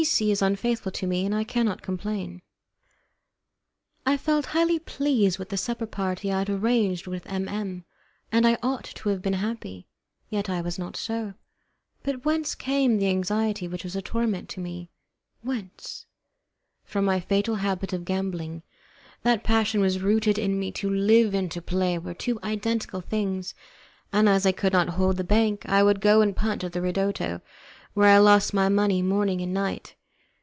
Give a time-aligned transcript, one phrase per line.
[0.03, 0.31] C.
[0.31, 2.41] is Unfaithful to Me, and I Cannot Complain
[4.03, 7.85] I felt highly pleased with the supper party I had arranged with M M,
[8.31, 9.85] and I ought to have been happy.
[10.27, 11.35] Yet I was not so;
[12.01, 14.89] but whence came the anxiety which was a torment to me?
[15.43, 16.07] Whence?
[16.83, 18.63] From my fatal habit of gambling.
[19.21, 22.43] That passion was rooted in me; to live and to play were to me two
[22.43, 23.53] identical things,
[24.11, 26.81] and as I could not hold the bank I would go and punt at the
[26.81, 27.41] ridotto,
[27.93, 29.95] where I lost my money morning and night.